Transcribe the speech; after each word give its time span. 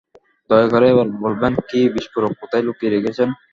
দয়া 0.49 0.67
করে 0.73 0.85
এবার 0.93 1.07
বলবেন 1.23 1.53
কি 1.69 1.79
বিস্ফোরক 1.95 2.33
কোথায় 2.41 2.63
লুকিয়ে 2.67 2.93
রেখেছেন? 2.95 3.29